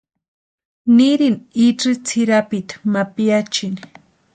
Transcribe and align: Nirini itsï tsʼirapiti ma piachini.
Nirini 0.95 1.39
itsï 1.67 1.91
tsʼirapiti 2.05 2.73
ma 2.91 3.01
piachini. 3.13 3.81